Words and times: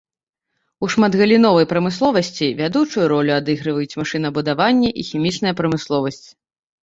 У 0.85 0.87
шматгаліновай 0.93 1.65
прамысловасці 1.73 2.47
вядучую 2.61 3.05
ролю 3.13 3.31
адыгрываюць 3.41 3.97
машынабудаванне 4.01 4.89
і 5.03 5.05
хімічная 5.11 5.53
прамысловасць. 5.63 6.25